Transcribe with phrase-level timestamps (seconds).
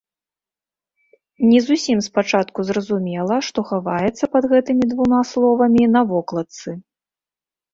[1.49, 6.69] Не зусім спачатку зразумела, што хаваецца пад гэтымі двума словамі на вокладцы.